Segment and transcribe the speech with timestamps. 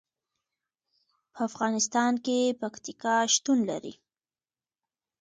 [1.33, 3.93] په افغانستان کې پکتیکا شتون لري.